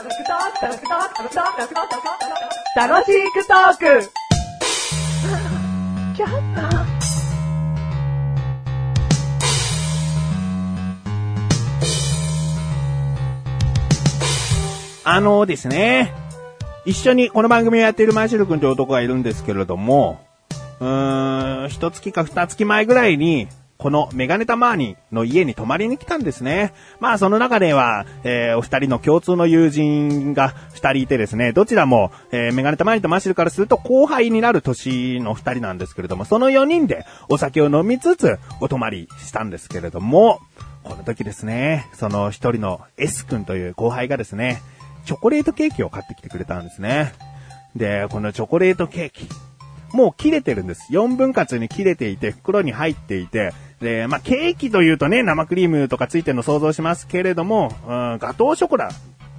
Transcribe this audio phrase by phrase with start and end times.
[0.00, 0.16] 楽し
[3.32, 4.10] くトーク。
[15.04, 16.14] あのですね、
[16.86, 20.24] 一緒にこの番組をやっているマシル君という男がいるんですけれども、
[20.80, 23.48] うーん、一月か二月前ぐらいに、
[23.80, 26.74] このメガネタマーニの家に泊まりに来たんですね。
[27.00, 40.40] まあその中では、えー、お二人の共通の友人が二人いてですね、どちらも、えー、メガネタマーニとマシルからすると後輩になる年の二人なんですけれども、その四人でお酒を飲みつつお泊まりしたんですけれども、
[40.82, 44.60] この時ですね、その一人の S 君という後輩がですね、
[45.06, 47.14] チョコレートケーキを買ってきてくれたんですね。
[47.74, 49.26] で、このチョコレートケーキ、
[49.92, 50.92] もう切れてるんです。
[50.92, 58.90] 4分割に切れていて、袋に入っていて、で、まあ、ケーキというとね、生クリームとかついてるの想像しますけれども、うん、ガトーショコラっ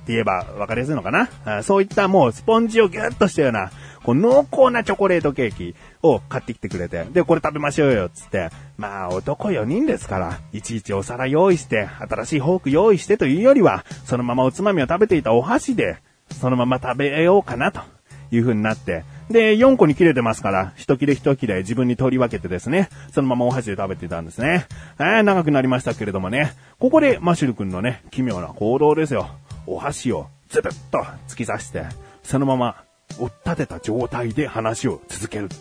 [0.04, 1.30] て言えば分かりやすいのかな？
[1.46, 3.72] あそういったもうスポンジをギュッとしたような、
[4.04, 8.50] こう濃厚なチョコレートケーキを買ってきてくれて、で、これ食べましょうよ、つって。
[8.78, 15.98] まあ、男4人ですから、いちいちお皿用意して、新しいフォーク用意してというよりは、そのままおつまみを食べていたお箸で、
[16.32, 17.82] そのまま食べようかなと
[18.32, 24.68] いう風になって、で、4個に切れてますから、一切れ一切れ自分に取り分けてですね、そのままお箸で食べてたんですね。
[25.00, 29.30] えー、長くなりましたけれどもね、ここでマシュル君のね、奇妙な行動ですよ。
[29.66, 31.86] お箸をズブッと突き刺して、
[32.24, 32.84] そのまま
[33.20, 35.50] 追っ立てた状態で話を続ける。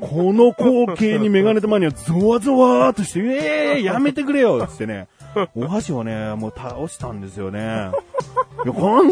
[0.00, 5.08] この光景にメガネたまにはゾワゾワーとして、ええー、やめてくれよつってね、
[5.54, 7.90] お箸をね、もう倒したんですよね。
[8.64, 9.02] いや考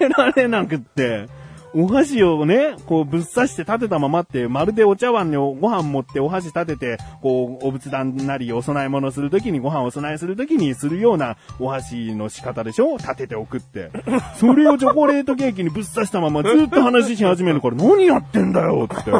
[0.00, 1.28] えられなくって、
[1.74, 12.96] お箸をね、こうぶっ刺して立てたままって、まるでお茶碗にご飯持ってお箸立てて、こう、お仏壇なりお供え物するときに、ご飯をお供えするときにするようなお箸の仕方でしょ？
[12.96, 13.90] 立てておくって。
[14.40, 19.12] それをチョコレートケーキにぶっ刺したままずっと話し始めるから、何やってんだよって。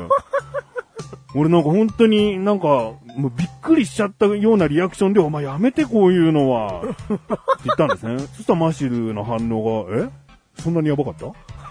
[1.34, 6.81] 俺なんか本当になんか、もうびっくりしちゃったようなリアクションで、お前やめてこういうのは。
[6.81, 7.17] って言
[7.75, 8.19] ったんですね。
[8.34, 10.09] そしたらマシルの反応が、え？
[10.59, 11.27] そんなにやばかった？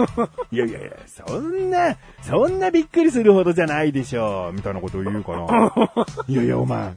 [0.51, 4.51] いやいやいや、そんな、そんなびっくりするほどじゃないでしょ。
[4.53, 5.45] みたいなことを言うから。
[6.27, 6.93] いやいや、お前。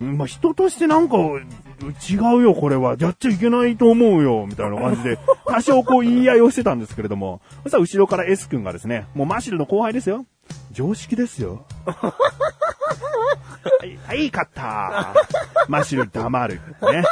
[0.00, 2.96] まあ、人としてなんか、違うよ、これは。
[2.98, 10.24] やっちゃいけないと思うよ、みたいな感じで、 多少こう言い合いをしてたんですけれども、そしたら後ろから S 君がですね、もうマシルの後輩ですよ。
[10.72, 11.64] 常識ですよ。
[11.84, 12.14] は
[13.84, 15.14] い、はい、勝った。
[15.68, 16.60] マシル黙る。
[16.92, 17.04] ね。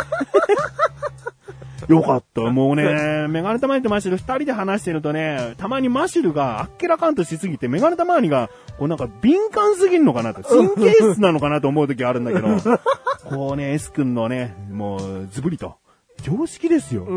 [1.88, 2.40] よかった。
[2.42, 12.48] もうね、メガネたまにとマシル二人で話してるとね、たまにマシルがあっけらかんとしすぎて、メガネたまにが、こうなんか敏感すぎんのかなと、神経質なのかなと思う時あるんだけど、
[13.28, 15.76] こうね、S 君のね、もう、ズブリと、
[16.22, 17.06] 常識ですよ。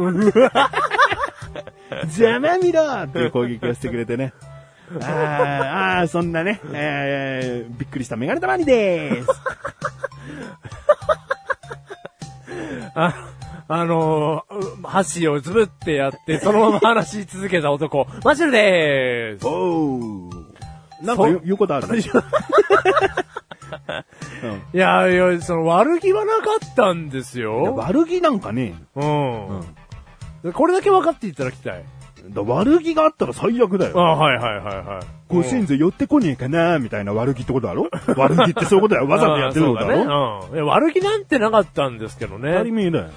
[2.03, 4.33] 邪魔見ろっていう攻撃をしてくれてね。
[4.99, 9.29] あーあー、そんなね、えー、びっくりしたメガネたまにでーす。
[12.93, 13.13] あ、
[13.73, 19.47] あのー、箸をズブってやって、そのまま話し続けた男、マシュルでーす。
[19.47, 21.05] おー。
[21.05, 21.99] なんか言うことあるね。
[24.73, 27.73] いやいや、その悪気はなかったんですよ。
[27.77, 29.61] 悪気なんかねうん。
[30.43, 31.85] でこれだけ分かっていただきたい。
[32.29, 33.95] だ悪気があったら最悪だあよ。
[33.95, 35.05] はいはいはいはい。
[35.29, 37.89] ご先祖寄ってこねえかなみたいな悪気ってことだろ？
[38.17, 39.07] 悪気ってそういうことだよ。
[39.07, 40.45] わざとやってることだろ？
[40.51, 40.59] ね。
[40.59, 40.65] うん。
[40.67, 42.89] 悪気なんてなかったんですけど当たりね。
[42.89, 43.11] 前だよ。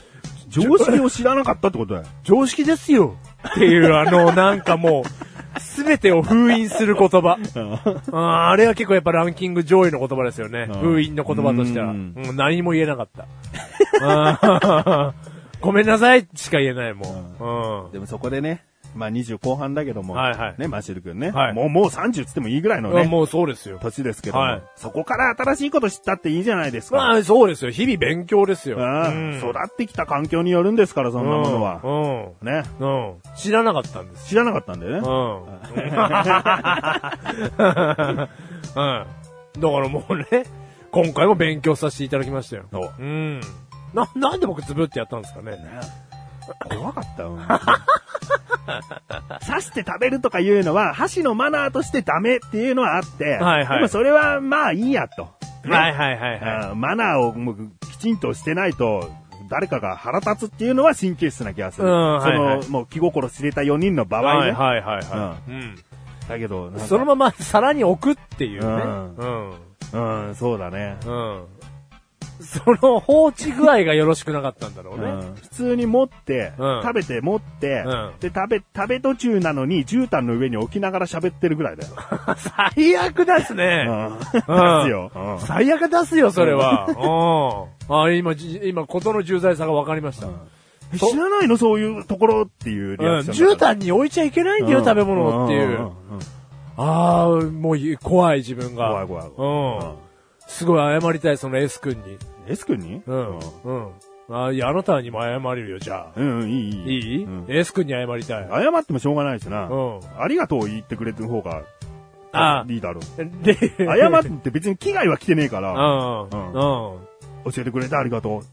[0.60, 2.06] 常識を知らなかったってことだよ。
[2.22, 3.16] 常識ですよ。
[3.50, 7.38] っていう、あの、なんかもう、すべてを封印する言葉。
[8.12, 10.66] あーあれは結構やっぱランキング上位の言葉ですよね。
[10.68, 11.92] うん封印の言葉としては。
[11.92, 13.26] うう何も言えなかった。
[15.60, 17.06] ごめんなさいしか言えないも
[17.40, 17.84] ん。
[17.86, 17.92] うん。
[17.92, 18.64] でもそこでね、
[18.94, 23.78] まあ20後半だけども、はいはいね、マシル君ね、はいもう、もう30つってもいいぐらいのね、あもうそうですよ。
[23.80, 26.96] 年ですけども、はいそこから新しいこと知ったっていいじゃないですか。
[26.96, 27.70] まあそうですよ。
[27.70, 28.76] 日々勉強ですよ。
[28.78, 31.80] うん育ってきた環境によるんですから、そんなものは。
[31.82, 32.46] うん。
[32.46, 32.62] ね。
[32.80, 33.08] うん。
[33.08, 33.14] うん。
[33.36, 34.28] 知らなかったんです。
[34.28, 34.98] 知らなかったんだよね。
[34.98, 35.44] うん。
[38.74, 39.06] うん。
[39.60, 40.24] だからもうね、
[40.90, 42.64] 今回も勉強させていただきましたよ。
[42.70, 43.40] そううん。
[43.92, 45.58] な、なんで僕ズブってやったんですかね。
[46.76, 47.38] 怖かったよ。
[49.46, 55.28] 刺して食べるとかいうのは、箸のマナーとしてダメっていうのはあって、はいはいでもそれはまあいいやと。
[55.64, 56.70] ねはいはいはいはい。
[56.70, 57.56] うんマナーをもう
[57.90, 59.10] きちんとしてないと、
[59.48, 61.88] 誰かが腹立つっていうのは神経質な気がする。
[61.88, 64.52] うんその、はいはいもう気心知れた4人の場合ね。
[64.52, 65.50] はいはいはいはい。
[65.50, 65.76] うん。
[66.28, 68.66] だけど、そのまま皿に置くっていうね。
[68.66, 70.28] うんうん。
[70.28, 70.96] うん、そうだね。
[71.06, 71.42] うん。
[72.40, 75.04] その放置具合がよろしくなかったんだろうね。
[75.04, 81.94] うん普通に持って、うん食べて持って、うんで、食べ、食べ途中なのに絨毯の上に置きながら喋ってるぐらいだよ。
[82.36, 83.86] 最悪ですね。
[83.88, 84.18] うん。
[84.18, 84.50] です
[84.90, 85.12] よ。
[85.14, 87.68] うん最悪出すよ、それは。
[87.88, 88.02] うん。
[88.02, 90.26] あ、今、じ今、ことの重罪さが分かりました。
[90.92, 91.56] え知らないの？
[91.56, 93.14] そういうところっていうリうん。
[93.18, 95.68] アクションだ絨毯に置いちゃいけないんだよ、食べ物っていう。
[95.68, 95.90] んんん
[96.76, 98.88] ああ、もうい怖い自分が。
[98.90, 100.03] 怖い怖いうん。
[100.54, 102.16] すごい謝りたい、その S 君に。
[102.46, 103.02] S 君に？
[103.06, 103.38] うん。
[103.64, 103.90] うん。
[104.30, 106.12] あいや、あなたにも謝れるよ、じゃあ。
[106.14, 108.48] うん、うん、いい、いい、うん ?S 君に謝りたい。
[108.48, 109.66] 謝ってもしょうがないしな。
[109.66, 111.64] うんありがとう言ってくれてる方が、
[112.32, 113.44] あいいだろう。
[113.44, 116.20] で、謝って別に危害は来てねえから、うん。
[116.22, 117.52] ううん。
[117.52, 118.44] 教えてくれてありがと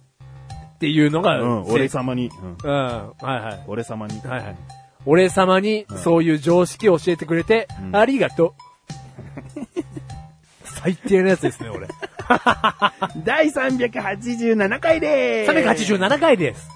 [0.75, 1.45] っていうのが、う。
[1.45, 2.67] うん、せ俺様に、うん、うん。
[2.67, 3.63] はいはい。
[3.67, 4.19] 俺様に。
[4.21, 4.57] はいはい。
[5.05, 8.55] 俺様にそういう常識を教えてくれて、うんありがと
[9.55, 9.90] う。
[10.81, 11.87] 最低なやつですね、俺。
[13.23, 15.85] 第387回でーす。
[15.85, 16.69] 387回です。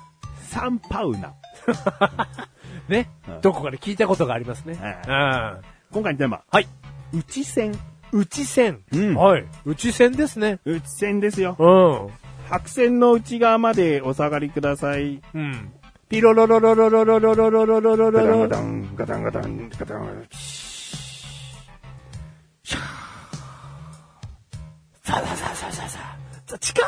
[0.50, 1.34] サンパウナ。
[2.88, 3.42] ねうん。
[3.42, 4.74] どこかで聞いたことがありますね。
[4.74, 5.62] ううん。
[5.92, 6.42] 今回のテーマ。
[6.52, 6.68] はい。
[7.14, 7.74] 内線。
[8.12, 8.82] 内線。
[8.94, 9.46] うんはい。
[9.66, 10.60] 内線ですね。
[10.66, 11.56] 内線ですよ。
[11.58, 12.14] うん。
[12.48, 15.22] 白線の内側までお下がりください。
[15.34, 15.74] うん。
[16.10, 20.28] ピロロロロロロロロロロロロロロロロガタンガタンガタンガタンガタン。
[25.06, 26.00] さあさあさあさあさあさ
[26.54, 26.58] あ。
[26.60, 26.88] 痴漢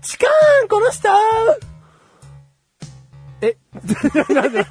[0.00, 0.30] 痴漢
[0.68, 1.08] この人
[3.40, 3.56] え
[4.32, 4.64] なんで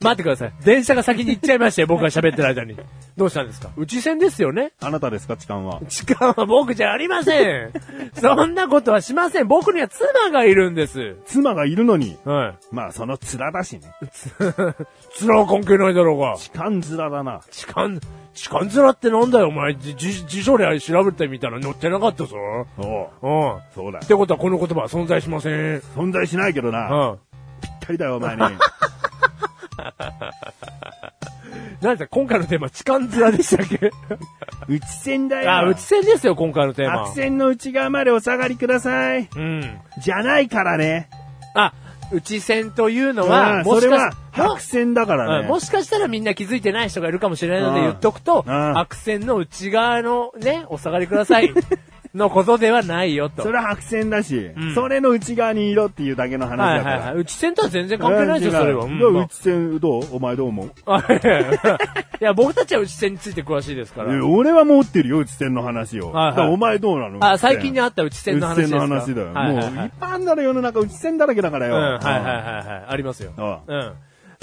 [0.00, 0.52] 待ってください。
[0.64, 2.76] 電車が先に行っちゃいましたよ、僕が喋ってる間に。
[3.16, 3.70] どうしたんですか？
[3.76, 5.80] 内線ですよねあなたですか痴漢は？
[5.88, 7.72] 痴漢は僕じゃありません。
[8.14, 9.48] そんなことはしません。
[9.48, 11.16] 僕には妻がいるんです。
[11.26, 12.74] 妻がいるのに、はい。
[12.74, 13.92] まあその面だしね。
[15.20, 16.36] 面は関係ないだろうが。
[16.38, 17.40] 痴漢面だな。
[17.50, 17.98] 痴漢、
[18.34, 19.74] 痴漢面ってなんだよ、お前。
[19.74, 22.36] 辞書で調べてみたら載ってなかったぞ。
[22.78, 22.82] お
[23.22, 23.56] ううん。
[23.56, 24.00] っそうだ。
[24.00, 25.78] てことはこの言葉は存在しません。
[25.96, 26.88] 存在しないけどな。
[26.90, 27.18] うん。
[27.60, 28.40] ぴったりだよ、お前に。
[31.80, 33.90] なんだ、今回のテーマ、痴漢面でしたっけ？
[34.68, 35.52] 内線だよ。
[35.52, 37.04] あ、内線ですよ、今回のテーマ。
[37.04, 39.28] 白線の内側までお下がりください。
[39.36, 39.78] うん。
[40.00, 41.10] じゃないからね。
[42.12, 45.44] あ、内線というのは、うんもしかそれはしも白線だからね。
[45.44, 51.52] うんもしかしたらみんな気づいてない人がいるかもしれないのでうん言っとくと、うん白線の内側のね、お下がりください。
[52.14, 53.42] のことではないよと。
[53.42, 56.96] それは白線だし、んそれの内側にいろっていうだけの話はいだから。
[56.98, 57.20] はいはい。
[57.22, 58.84] 内線とは全然関係ないですよ、それは。
[58.84, 60.02] うん内線どう？
[60.12, 60.72] お前どう思う？
[60.86, 60.98] あ
[62.20, 64.20] いや僕たちは内線について詳しいですからえ。
[64.20, 66.12] 俺は持ってるよ、内線の話を。
[66.12, 67.18] はいはいお前どうなの？
[67.24, 68.76] あ、最近にあった内線の話ですか？
[68.78, 69.26] 内線の話だよ。
[69.32, 71.74] はいはいはいもう、いっぱいあんだろ、世の中、内線だらけだからよ。
[71.74, 72.22] うん、はいはいはい
[72.68, 72.84] はい。
[72.88, 73.32] ありますよ。
[73.36, 73.92] あうん。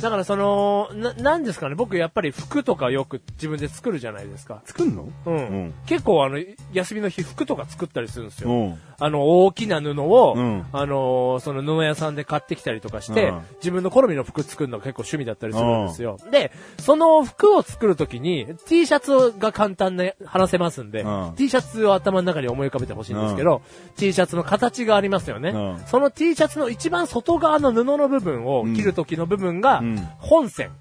[0.01, 4.62] だからその、な、なんですかね、僕やっぱり服とかよく自分で作るじゃないですか。
[4.65, 5.07] 作んの？
[5.25, 5.36] うん。
[5.36, 6.39] うん結構あの、
[6.74, 8.50] 休みの日服とか作ったりするんですよ。
[8.50, 8.80] うん。
[9.00, 16.18] あの、大きな布を、うんあのーその布屋さんで買ってきたりとかして、うん自分の好みの服作るのが結構趣味だったりするんですよ。
[16.31, 23.62] で、その服を作るときに、T シャツが簡単に話せますんで、うん T シャツを頭の中に思い浮かべてほしいんですけど、
[23.97, 25.50] T シャツの形がありますよね。
[25.50, 30.72] うんその T シャツの一番外側の布の部分を切る時の部分がうん、本線。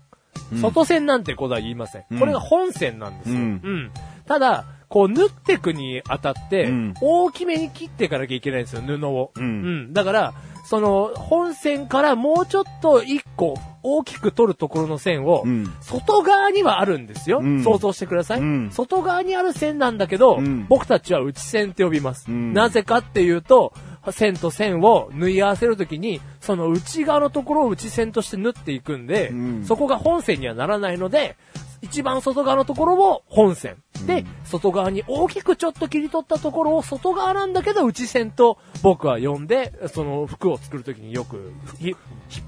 [0.61, 2.05] 外線なんてことは言いません。
[2.11, 3.37] うんこれが本線なんですよ。
[3.37, 3.91] ううんん。
[4.27, 9.31] ただ、こう縫ってくにあたってうん、大きめに切っていかなきゃいけないんですよ、布を。
[9.37, 9.47] うんう
[9.89, 9.93] ん。
[9.93, 10.35] だから、
[10.65, 17.41] その、本線からもうちょっと一個大きく取るところの線をうん、外側にはあるんですよ。
[17.43, 18.41] うん想像してください。
[18.41, 22.27] うん外側にある線なんだけど、うん僕たちは内線って呼びます。
[22.29, 23.73] うんなぜかっていうと、
[24.13, 31.37] 線と線を縫い合わせるときに、その内側のところを内線として縫っていくんで、うんそこが本線にはならないので、
[31.83, 33.77] 一番外側のところを本線。
[34.07, 41.97] で、外側に大きくちょっと切り取ったところを外側なんだけど内線と僕は呼んで、その服を作るときによくひ引っ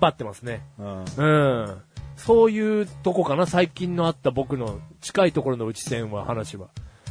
[0.00, 0.62] 張ってますね。
[0.78, 1.24] うんう
[1.66, 1.82] ん。
[2.16, 6.68] そういうとこかな、最近のあった僕の近いところの内線は話は。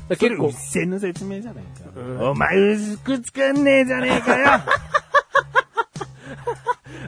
[0.09, 1.69] だ結構、結構内、線の説明じゃないか。
[1.95, 4.61] うんお前、薄く作んねえじゃねえかよ。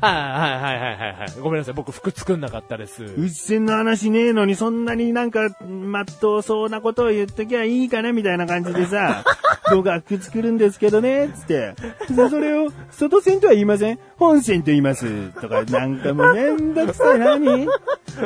[0.01, 1.39] はいはいはいはいはいはい。
[1.41, 3.03] ごめんなさい、僕服作んなかったです。
[3.17, 9.23] 内線の話ねえのに、そんなになんか、まっとうそうなことを言っときゃいいかな、みたいな感じでさ、
[9.71, 11.73] 僕は服作るんですけどね、つって。
[12.09, 13.99] でそれを、外線とは言いません。
[14.23, 15.31] 本線と言います。
[15.41, 17.19] とか、なんかもうめんどくさい。
[17.19, 17.67] 何？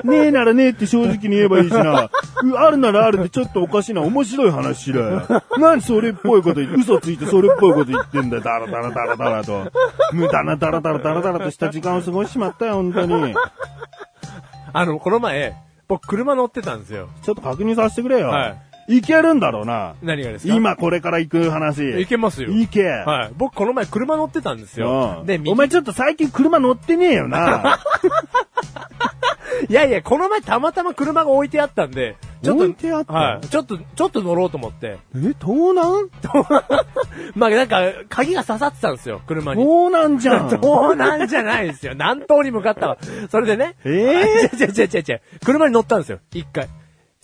[0.03, 2.09] ねえならねえって正直に言えばいいしな。
[2.43, 4.01] うあるならあるってちょっとおかしいな。
[4.01, 5.27] 面白い話しろよ。
[5.57, 8.43] 何それっぽいこと言って、嘘ついてそれっぽいこと言ってんだよ。
[8.43, 9.71] ダラダラダラダラと。
[10.13, 13.35] 無駄なダラダラダラダラとした時間を過ごしちまったよ、本当に。
[14.73, 15.55] あの、この前、
[15.87, 17.09] 僕車乗ってたんですよ。
[17.23, 18.27] ちょっと確認させてくれよ。
[18.27, 19.95] はいいけるんだろうな。
[20.01, 20.53] 何がですか？
[20.55, 22.01] 今これから行く話。
[22.01, 22.49] いけますよ。
[22.51, 22.85] いけ。
[22.87, 23.31] はい。
[23.35, 25.17] 僕この前車乗ってたんですよ。
[25.21, 27.79] うんで、右お前ちょっと最近車乗ってねえよな。
[29.69, 33.13] いやいや、この前たまたま車が置いてあったんで、ちょっと、置いてあった？
[33.13, 33.47] はい。
[33.47, 34.99] ちょっと、ちょっと乗ろうと思って。
[35.15, 36.09] え、盗難？
[37.35, 39.63] まあなんか、鍵が刺さってたんですよ、車に。
[39.65, 40.49] 盗難じゃん。
[40.49, 41.93] そうなんじゃないですよ。
[41.93, 42.97] 南東に向かったわ。
[43.29, 43.75] それでね。
[43.83, 45.21] ええ違う違う違う違う違う。
[45.43, 46.19] 車に乗ったんですよ。
[46.33, 46.67] 一回。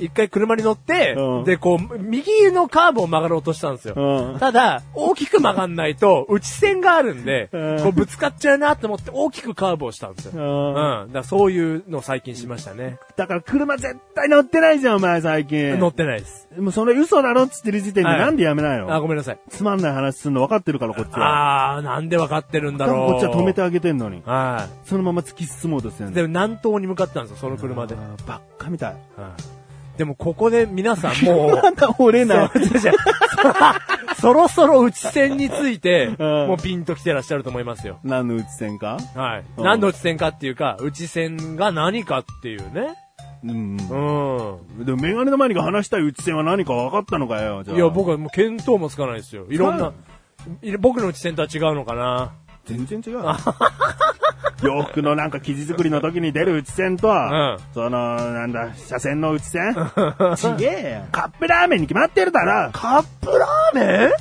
[0.06, 3.96] 一回車に乗って、うんで、こう、右のカーブを曲がろうとしたんですよ。
[3.98, 10.32] うんただ、大きく曲がんないと、内線があるんで、うんこうぶつかっちゃうなって思って大きくカーブをしたんですよ。
[10.36, 11.14] うんうん。
[11.14, 12.98] だそういうのを最近しましたね。
[13.16, 15.78] だから車絶対乗ってないじゃん、お前最近。
[15.80, 16.50] 乗ってないです。
[16.58, 19.40] もうそれ嘘だろっつってる時点ではいなんでやめないあ、のごめんなさい。
[19.50, 21.76] つまんない話すんの分かってるから、こっちは。
[21.78, 23.12] あー、なんでわかってるんだろう。
[23.14, 24.22] こっちは止めてあげてんのに。
[24.26, 26.10] はそのまま突き進もうとしてんい。
[26.10, 26.16] の。
[26.16, 27.96] でも南東に向かってたんですよ、その車で。
[28.28, 28.94] ばっかみたい。
[29.18, 29.63] はい
[29.98, 32.52] でもここで皆さん もう、まだ折れない。
[34.20, 38.00] そろそろ内線について、うんもうピンと来てらっしゃると思いますよ。
[38.04, 39.44] 何の内線かはい。
[39.58, 42.96] うん何の内線かっていうか、内線が何かっていうね。
[43.44, 43.52] うん。
[43.52, 44.86] うん。
[44.86, 47.78] でもメガネの前に話したい内線は何か分かったのかよ、じゃあ。
[47.78, 49.46] いや、僕はもう見当もつかないですよ。
[49.50, 49.92] いろんな、
[50.62, 52.32] い僕の内線とは違うのかな。
[52.66, 53.24] 全然違う。
[54.64, 59.74] 洋服のなんか生地作りの時に出る内線とは、うんその、なんだ、車線の内線？
[60.38, 61.06] ちげえよ。
[61.12, 62.72] カップラーメンに決まってるだろ。
[62.72, 64.12] カップラーメン？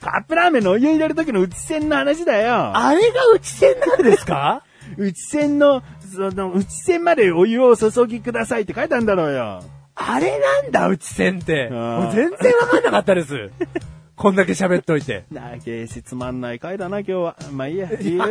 [0.00, 2.76] カップラーメンのお湯入れる時の内線の話だよ。
[2.76, 4.62] あれが内線なんですか？
[4.98, 5.82] 内線の、
[6.14, 9.62] その、内線までお湯を注ぎくださいって書いてあるんだろうよ。
[9.94, 11.68] あれなんだ、内線って。
[11.70, 13.50] うんもう全然わかんなかったです。
[14.16, 15.24] こんだけ喋っといて。
[15.30, 17.36] なげえしつまんない回だな、今日は。
[17.52, 18.26] まあいいや、言うよ。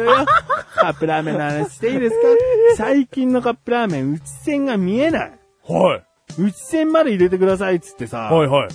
[0.76, 2.28] カップラーメンの話していいですか？
[2.78, 5.32] 最近のカップラーメン、内線が見えない。
[5.68, 5.98] は
[6.38, 6.42] い。
[6.42, 8.70] 内線まで入れてくださいっつってさ、はいはい。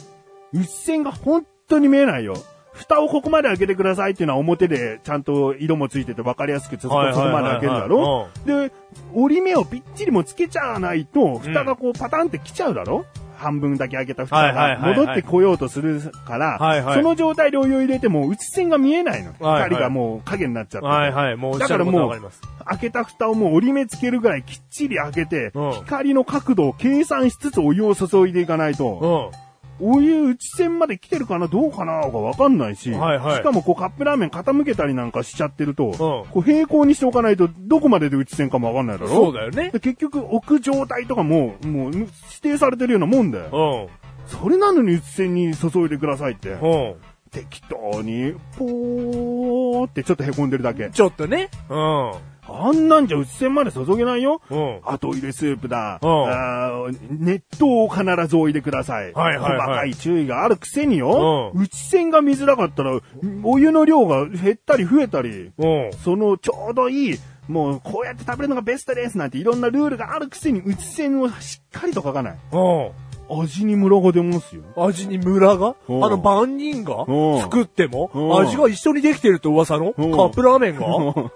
[0.52, 2.34] 内線が本当に見えないよ。
[2.72, 7.98] 蓋をここまで開けてくださいっていうのは表でちゃんと色もついてて分かりやすくそこはいはいそこまで開けるだろ？
[8.22, 8.72] はで、
[9.14, 13.04] 折り目をぴっちりもつけちゃわないと、蓋がこうパタンって来ちゃうだろ？
[13.40, 19.32] 半分だけ開けた蓋が戻ってこようとするから、はいはいその状態でお湯を入れても内線が見えないの。
[19.40, 20.86] はいはい光がもう影になっちゃってて。
[20.86, 21.36] はいはい。
[21.36, 22.30] もうだからもう
[22.66, 29.49] 開けた蓋をもう折り目つけるぐらいきっちり開けて、うん光の角度を計算しつつお湯を注いでいかないと、うん。
[29.80, 39.70] お湯内線まで来てるかなどうかながわかんないし、はいはいしかもこうカップラーメン傾けたりなんかしちゃってると、んこう平行にしておかないとどこまでで内線かもわかんないだろそうだよね。
[39.70, 42.08] で結局置く状態とかも、もう指
[42.42, 43.88] 定されてるようなもんだよ。
[43.88, 44.00] うん。
[44.26, 46.50] それなのに内線に注いでくださいって。
[46.50, 46.94] うん。
[47.30, 50.90] 適当に、ポーってちょっと凹んでるだけ。
[50.90, 51.48] ちょっとね。
[51.68, 52.12] うん。
[52.46, 54.40] あんなんじゃ内線まで注げないよ。
[54.50, 54.80] うん。
[54.84, 55.98] 後入れスープだ。
[56.02, 59.12] うんあー熱湯を必ずお入れください。
[59.12, 61.52] はいはいはい細かい注意があるくせによ。
[61.54, 62.98] う内線が見づらかったら、
[63.42, 65.90] お湯の量が減ったり増えたり、うん。
[66.04, 67.18] そのちょうどいい、
[67.48, 72.38] もうこうやって食べるのがベストですなんていろんなルールがあるくせに内線をしっかりと書かない。
[72.52, 72.90] うん。
[73.30, 74.62] 味にムラが出ますよ。
[74.76, 75.68] 味にムラが？
[75.68, 77.04] あうんの万人が？
[77.06, 78.10] うん作っても？
[78.12, 79.92] うん味が一緒にできてるって噂の？
[79.92, 81.30] カうんップラーメンが？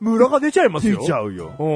[0.00, 1.02] ムラが出ちゃいます出よ。
[1.04, 1.54] ちゃうよ。
[1.58, 1.66] うん。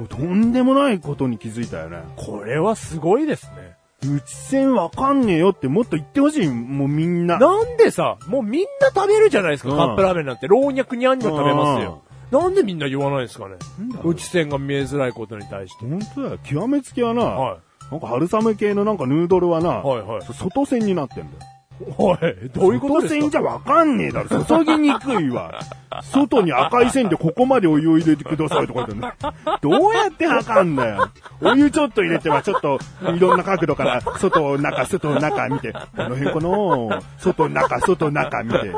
[0.00, 1.98] もうとんでもないことに気づいたよね。
[2.16, 3.76] これはすごいですね。
[4.02, 6.48] 内線わかんねえよってもっと言ってほしい。
[6.48, 7.38] もうみんな。
[7.38, 10.46] なんでさ、もうみんな食べるじゃないですか、うんカップラーメンなんて。
[10.48, 12.02] 老若にゃんにゃ食べますよ。
[12.30, 13.56] なんでみんな言わないんですかね？
[14.04, 15.84] う内線が見えづらいことに対して。
[15.84, 16.38] 本当だよ。
[16.44, 17.58] 極めつきはな、は
[17.90, 21.38] なんか春雨系のなんかヌードルはな、はいはい外線になってんだよ。
[21.80, 22.02] い。
[22.02, 22.48] はい。
[22.50, 23.20] どういうことですか？
[23.20, 24.44] 外線じゃわかんねえだろ。
[24.44, 25.60] 注ぎにくいわ。
[26.04, 29.14] 外に赤い線でここまでお湯を入れてくださいとか言ってんだ
[29.60, 31.08] どうやって測んだよ。
[31.40, 32.78] お湯ちょっと入れてはちょっと
[33.14, 38.72] いろんな角度から外、中、外、中見て、この辺この、外、中、外、中見て。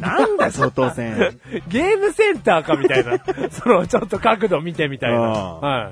[0.00, 1.38] なんだ外線。
[1.68, 3.18] ゲームセンターかみたいな。
[3.50, 5.90] その、ちょっと角度見てみたいな。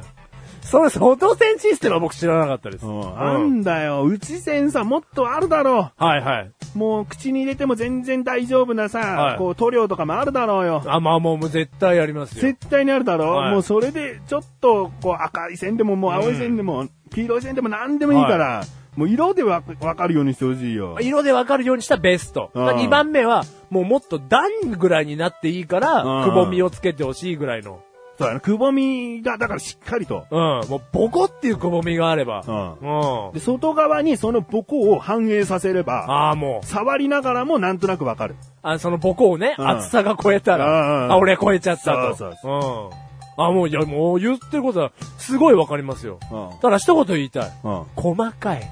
[0.72, 0.90] うんはい。
[0.90, 2.86] その外線システムは僕知らなかったです。
[2.86, 4.04] うんうんなんだよ。
[4.04, 6.04] 内線さ、もっとあるだろう。
[6.04, 6.50] はいはい。
[6.74, 10.82] もう口に入れても全然大丈夫なさ、はいこう塗料とかもあるだろうよ。
[10.86, 12.42] あ、まあもう絶対やりますよ。
[12.42, 18.64] 絶対にあるだろう、はいもうそれでちょっとこう赤い線でももう青い線でも、黄色い線でも何でもいいから、
[18.96, 20.98] もう色でわわかるようにしてほしいよ。
[21.00, 22.50] 色でわかるようにしたベスト。
[22.54, 27.80] うん2番目は、もうもっと段ぐらいになっていいから、うんくぼみをつけてほしいぐらいの。
[28.18, 28.40] そうだね。
[28.40, 30.26] くぼみが、だからしっかりと。
[30.30, 30.38] うん。
[30.68, 32.42] もうボコっていうくぼみがあれば。
[32.46, 33.32] うんうん。
[33.32, 36.66] で、外側にそのボコを反映させれば、ああ、もう。
[36.66, 38.36] 触りながらもなんとなくわかる。
[38.62, 40.66] あ、そのボコをね、うん厚さが超えたうんうん
[41.08, 42.14] ら、あ、俺超えちゃったと。
[42.14, 42.90] そうそう
[43.38, 43.44] うん。
[43.44, 46.18] あ、もう、いや、もう言ってることは、すごいわかりますよ。
[46.30, 47.52] うんただ一言言いたい。
[47.64, 47.84] うん。
[47.96, 48.62] 細かい。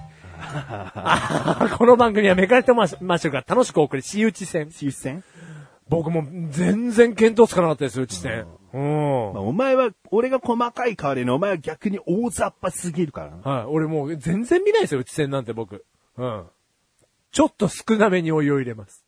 [0.42, 2.86] あ この番組はメガネとマッ
[3.18, 4.70] シュ楽しくお送り、私打ち戦。
[4.70, 5.22] 出戦
[5.88, 8.32] 僕も全然見当つかなかったですよ、打ち戦。
[8.32, 8.46] うん。
[8.78, 13.50] まあお前は、俺が細かい代わりにお前は逆に大雑把すぎるからな。
[13.50, 13.64] はい。
[13.66, 15.84] 俺もう全然見ないですよ、打ち戦なんて僕。
[16.16, 16.46] うん。
[17.32, 19.04] ちょっと少なめにお湯を入れます。